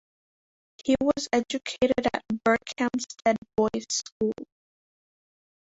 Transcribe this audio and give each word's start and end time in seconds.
He 0.83 0.95
was 0.99 1.29
educated 1.31 2.07
at 2.11 2.25
Berkhamsted 2.43 3.35
Boys 3.55 3.85
school. 3.87 4.33